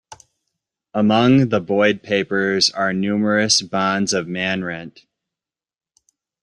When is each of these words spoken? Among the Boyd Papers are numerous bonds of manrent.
Among 0.95 1.49
the 1.49 1.59
Boyd 1.59 2.01
Papers 2.01 2.71
are 2.71 2.91
numerous 2.91 3.61
bonds 3.61 4.13
of 4.13 4.25
manrent. 4.27 5.05